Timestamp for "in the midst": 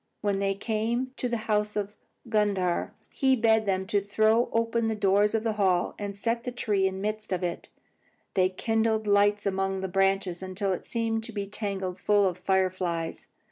6.87-7.31